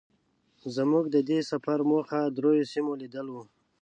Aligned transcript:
زمونږ 0.75 1.05
د 1.15 1.17
دې 1.29 1.39
سفر 1.51 1.79
موخه 1.91 2.19
درېيو 2.37 2.69
سیمو 2.73 2.93
لیدل 3.01 3.27
وو. 3.29 3.43